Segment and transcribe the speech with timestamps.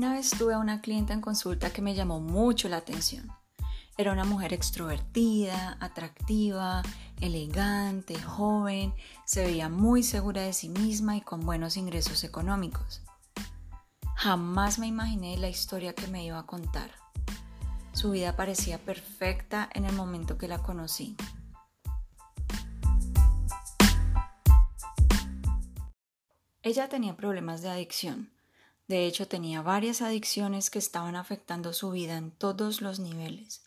[0.00, 3.30] Una vez tuve a una clienta en consulta que me llamó mucho la atención.
[3.98, 6.80] Era una mujer extrovertida, atractiva,
[7.20, 8.94] elegante, joven,
[9.26, 13.02] se veía muy segura de sí misma y con buenos ingresos económicos.
[14.16, 16.92] Jamás me imaginé la historia que me iba a contar.
[17.92, 21.14] Su vida parecía perfecta en el momento que la conocí.
[26.62, 28.39] Ella tenía problemas de adicción.
[28.90, 33.62] De hecho, tenía varias adicciones que estaban afectando su vida en todos los niveles.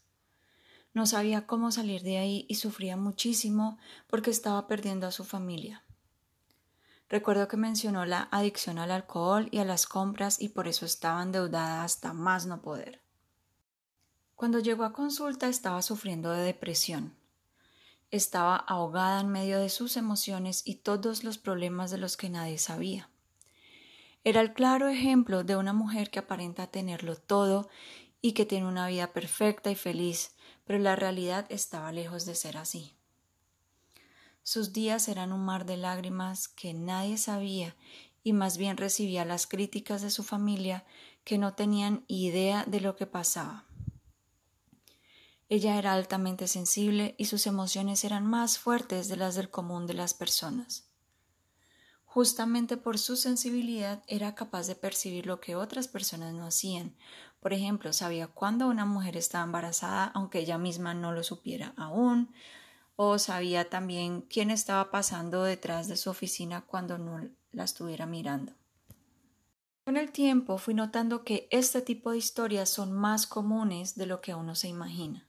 [0.94, 3.78] No sabía cómo salir de ahí y sufría muchísimo
[4.10, 5.82] porque estaba perdiendo a su familia.
[7.08, 11.24] Recuerdo que mencionó la adicción al alcohol y a las compras y por eso estaba
[11.24, 13.02] endeudada hasta más no poder.
[14.36, 17.16] Cuando llegó a consulta estaba sufriendo de depresión.
[18.12, 22.58] Estaba ahogada en medio de sus emociones y todos los problemas de los que nadie
[22.58, 23.10] sabía.
[24.26, 27.70] Era el claro ejemplo de una mujer que aparenta tenerlo todo
[28.22, 32.56] y que tiene una vida perfecta y feliz, pero la realidad estaba lejos de ser
[32.58, 32.96] así.
[34.44, 37.76] Sus días eran un mar de lágrimas que nadie sabía
[38.24, 40.86] y más bien recibía las críticas de su familia
[41.26, 43.66] que no tenían idea de lo que pasaba.
[45.50, 49.94] Ella era altamente sensible y sus emociones eran más fuertes de las del común de
[49.94, 50.93] las personas.
[52.14, 56.96] Justamente por su sensibilidad era capaz de percibir lo que otras personas no hacían.
[57.40, 62.32] Por ejemplo, sabía cuándo una mujer estaba embarazada aunque ella misma no lo supiera aún,
[62.96, 68.54] o sabía también quién estaba pasando detrás de su oficina cuando no la estuviera mirando.
[69.84, 74.22] Con el tiempo fui notando que este tipo de historias son más comunes de lo
[74.22, 75.28] que uno se imagina.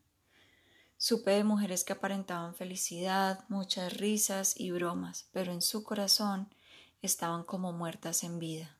[0.99, 6.51] Supe de mujeres que aparentaban felicidad, muchas risas y bromas, pero en su corazón
[7.07, 8.77] estaban como muertas en vida.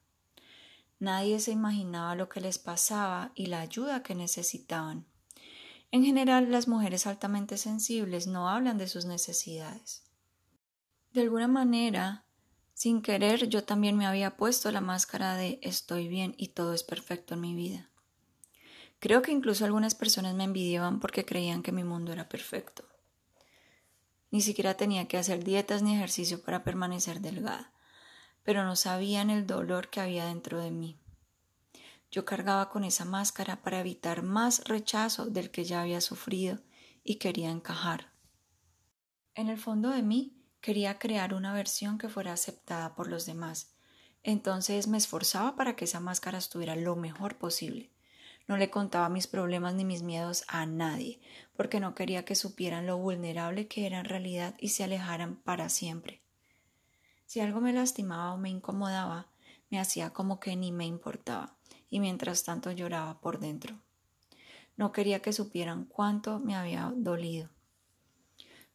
[0.99, 5.07] Nadie se imaginaba lo que les pasaba y la ayuda que necesitaban.
[5.91, 10.03] En general, las mujeres altamente sensibles no hablan de sus necesidades.
[11.13, 12.25] De alguna manera,
[12.73, 16.83] sin querer, yo también me había puesto la máscara de estoy bien y todo es
[16.83, 17.91] perfecto en mi vida.
[18.99, 22.85] Creo que incluso algunas personas me envidiaban porque creían que mi mundo era perfecto.
[24.31, 27.74] Ni siquiera tenía que hacer dietas ni ejercicio para permanecer delgada,
[28.45, 30.99] pero no sabían el dolor que había dentro de mí.
[32.11, 36.61] Yo cargaba con esa máscara para evitar más rechazo del que ya había sufrido
[37.03, 38.13] y quería encajar.
[39.35, 43.75] En el fondo de mí quería crear una versión que fuera aceptada por los demás.
[44.23, 47.91] Entonces me esforzaba para que esa máscara estuviera lo mejor posible.
[48.47, 51.21] No le contaba mis problemas ni mis miedos a nadie,
[51.57, 55.69] porque no quería que supieran lo vulnerable que era en realidad y se alejaran para
[55.69, 56.24] siempre.
[57.35, 59.27] Si algo me lastimaba o me incomodaba,
[59.69, 61.57] me hacía como que ni me importaba,
[61.91, 63.77] y mientras tanto lloraba por dentro.
[64.77, 67.51] No quería que supieran cuánto me había dolido.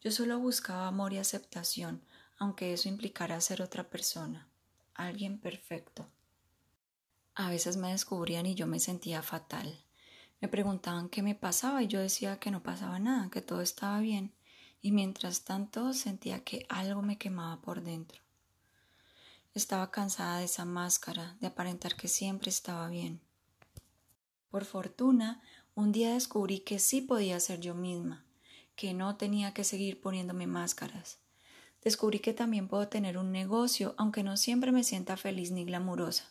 [0.01, 2.03] Yo solo buscaba amor y aceptación,
[2.37, 4.49] aunque eso implicara ser otra persona,
[4.93, 6.09] alguien perfecto.
[7.35, 9.85] A veces me descubrían y yo me sentía fatal.
[10.41, 14.01] Me preguntaban qué me pasaba y yo decía que no pasaba nada, que todo estaba
[14.01, 14.33] bien,
[14.81, 18.21] y mientras tanto sentía que algo me quemaba por dentro.
[19.53, 23.21] Estaba cansada de esa máscara, de aparentar que siempre estaba bien.
[24.49, 25.41] Por fortuna,
[25.75, 28.25] un día descubrí que sí podía ser yo misma,
[28.75, 31.19] que no tenía que seguir poniéndome máscaras.
[31.81, 36.25] Descubrí que también puedo tener un negocio, aunque no siempre me sienta feliz ni glamurosa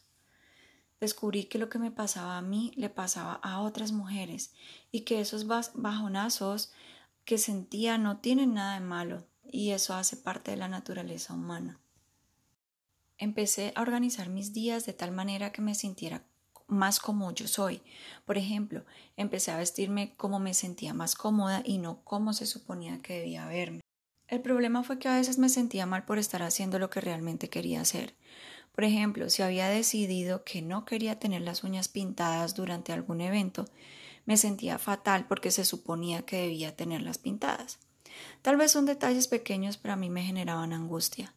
[1.01, 4.53] descubrí que lo que me pasaba a mí le pasaba a otras mujeres
[4.91, 6.73] y que esos bajonazos
[7.25, 11.79] que sentía no tienen nada de malo y eso hace parte de la naturaleza humana.
[13.19, 16.23] Empecé a organizar mis días de tal manera que me sintiera
[16.69, 17.83] más como yo soy.
[18.25, 18.85] Por ejemplo,
[19.17, 23.47] empecé a vestirme como me sentía más cómoda y no como se suponía que debía
[23.47, 23.81] verme.
[24.29, 27.49] El problema fue que a veces me sentía mal por estar haciendo lo que realmente
[27.49, 28.15] quería hacer.
[28.73, 33.65] Por ejemplo, si había decidido que no quería tener las uñas pintadas durante algún evento,
[34.27, 37.81] me sentía fatal porque se suponía que debía tenerlas pintadas.
[38.43, 41.35] Tal vez son detalles pequeños, pero a mí me generaban angustia.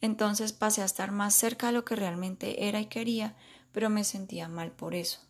[0.00, 3.36] Entonces pasé a estar más cerca de lo que realmente era y quería,
[3.72, 5.20] pero me sentía mal por eso.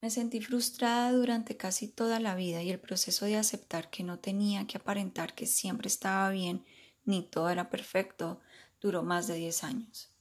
[0.00, 4.18] Me sentí frustrada durante casi toda la vida y el proceso de aceptar que no
[4.18, 6.64] tenía que aparentar que siempre estaba bien
[7.04, 8.40] ni todo era perfecto
[8.80, 10.12] duró más de diez años.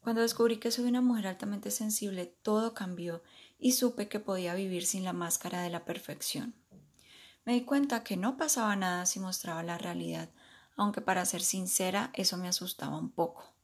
[0.00, 3.22] Cuando descubrí que soy una mujer altamente sensible, todo cambió
[3.58, 6.54] y supe que podía vivir sin la máscara de la perfección.
[7.44, 10.28] Me di cuenta que no pasaba nada si mostraba la realidad,
[10.76, 13.56] aunque para ser sincera eso me asustaba un poco.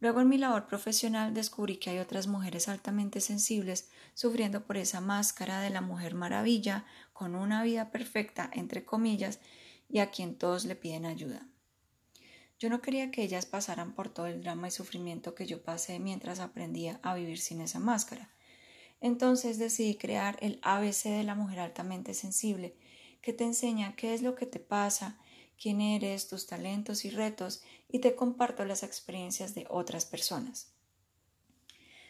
[0.00, 5.02] Luego en mi labor profesional descubrí que hay otras mujeres altamente sensibles sufriendo por esa
[5.02, 9.40] máscara de la mujer maravilla con una vida perfecta, entre comillas,
[9.90, 11.46] y a quien todos le piden ayuda.
[12.58, 15.98] Yo no quería que ellas pasaran por todo el drama y sufrimiento que yo pasé
[15.98, 18.30] mientras aprendía a vivir sin esa máscara.
[19.00, 22.76] Entonces decidí crear el ABC de la mujer altamente sensible,
[23.22, 25.18] que te enseña qué es lo que te pasa,
[25.60, 30.72] quién eres, tus talentos y retos, y te comparto las experiencias de otras personas.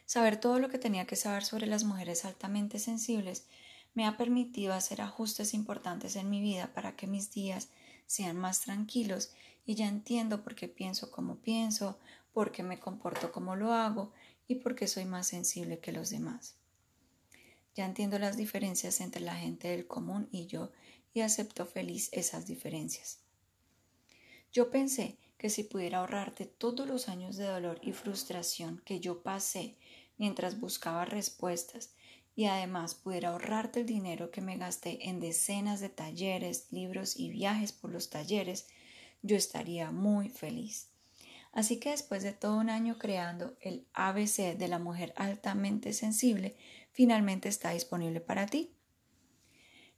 [0.07, 3.47] Saber todo lo que tenía que saber sobre las mujeres altamente sensibles
[3.95, 7.69] me ha permitido hacer ajustes importantes en mi vida para que mis días
[8.07, 9.33] sean más tranquilos
[9.67, 11.99] y ya entiendo por qué pienso como pienso,
[12.33, 14.13] por qué me comporto como lo hago
[14.47, 16.55] y por qué soy más sensible que los demás.
[17.75, 20.73] Ya entiendo las diferencias entre la gente del común y yo
[21.15, 23.21] y acepto feliz esas diferencias.
[24.53, 29.23] Yo pensé que si pudiera ahorrarte todos los años de dolor y frustración que yo
[29.23, 29.77] pasé
[30.19, 31.95] mientras buscaba respuestas
[32.35, 37.31] y además pudiera ahorrarte el dinero que me gasté en decenas de talleres, libros y
[37.31, 38.67] viajes por los talleres,
[39.23, 40.89] yo estaría muy feliz.
[41.53, 46.57] Así que después de todo un año creando el ABC de la mujer altamente sensible,
[46.93, 48.73] finalmente está disponible para ti.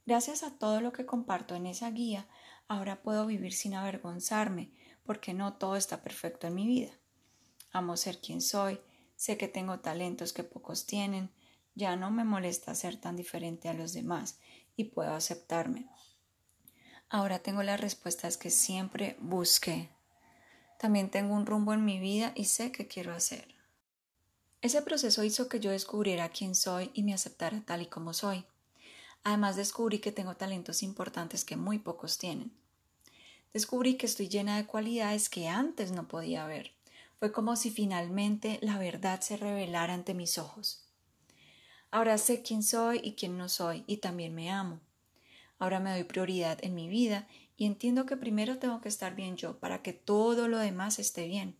[0.05, 2.27] Gracias a todo lo que comparto en esa guía,
[2.67, 4.71] Ahora puedo vivir sin avergonzarme,
[5.03, 6.91] porque no todo está perfecto en mi vida.
[7.71, 8.79] Amo ser quien soy,
[9.15, 11.31] sé que tengo talentos que pocos tienen,
[11.75, 14.39] ya no me molesta ser tan diferente a los demás
[14.75, 15.87] y puedo aceptarme.
[17.09, 19.89] Ahora tengo las respuestas que siempre busqué.
[20.79, 23.53] También tengo un rumbo en mi vida y sé qué quiero hacer.
[24.61, 28.45] Ese proceso hizo que yo descubriera quién soy y me aceptara tal y como soy.
[29.23, 32.51] Además descubrí que tengo talentos importantes que muy pocos tienen.
[33.53, 36.71] Descubrí que estoy llena de cualidades que antes no podía ver.
[37.19, 40.83] Fue como si finalmente la verdad se revelara ante mis ojos.
[41.91, 44.79] Ahora sé quién soy y quién no soy y también me amo.
[45.59, 49.37] Ahora me doy prioridad en mi vida y entiendo que primero tengo que estar bien
[49.37, 51.55] yo para que todo lo demás esté bien.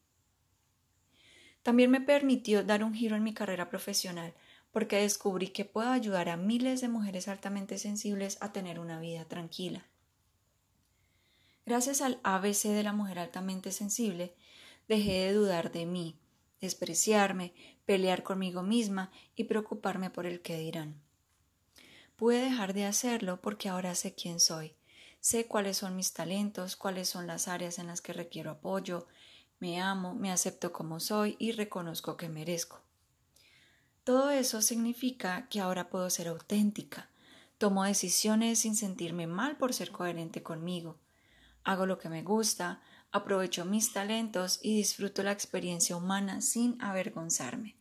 [1.62, 4.33] También me permitió dar un giro en mi carrera profesional
[4.74, 9.24] porque descubrí que puedo ayudar a miles de mujeres altamente sensibles a tener una vida
[9.25, 9.86] tranquila.
[11.66, 14.36] Gracias al ABC de la mujer altamente sensible,
[14.90, 16.20] dejé de dudar de mí,
[16.60, 17.54] despreciarme,
[17.86, 21.00] pelear conmigo misma y preocuparme por el que dirán.
[22.16, 24.76] Pude dejar de hacerlo porque ahora sé quién soy,
[25.19, 29.08] sé cuáles son mis talentos, cuáles son las áreas en las que requiero apoyo,
[29.60, 32.82] me amo, me acepto como soy y reconozco que merezco.
[34.04, 37.10] Todo eso significa que ahora puedo ser auténtica,
[37.58, 41.00] tomo decisiones sin sentirme mal por ser coherente conmigo,
[41.64, 42.82] hago lo que me gusta,
[43.14, 47.78] aprovecho mis talentos y disfruto la experiencia humana sin avergonzarme.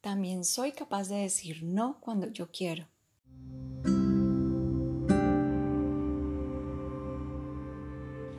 [0.00, 2.88] También soy capaz de decir no cuando yo quiero.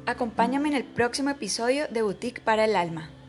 [0.05, 3.20] Acompáñame en el próximo episodio de Boutique para el Alma.